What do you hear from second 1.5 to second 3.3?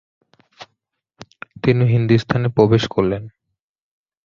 তিনি হিন্দুস্থানে প্রবেশ করলেন।